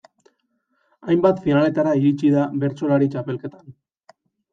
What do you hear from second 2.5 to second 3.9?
bertsolari txapelketetan.